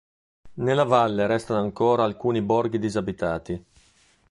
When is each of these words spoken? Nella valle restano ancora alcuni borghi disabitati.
Nella 0.55 0.83
valle 0.83 1.27
restano 1.27 1.59
ancora 1.61 2.03
alcuni 2.05 2.41
borghi 2.41 2.79
disabitati. 2.79 3.63